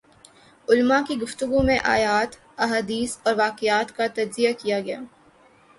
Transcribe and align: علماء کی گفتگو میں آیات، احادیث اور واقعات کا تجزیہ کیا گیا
علماء 0.67 0.99
کی 1.07 1.15
گفتگو 1.21 1.61
میں 1.63 1.77
آیات، 1.87 2.31
احادیث 2.57 3.17
اور 3.23 3.35
واقعات 3.37 3.95
کا 3.95 4.07
تجزیہ 4.15 4.53
کیا 4.59 4.79
گیا 4.79 4.99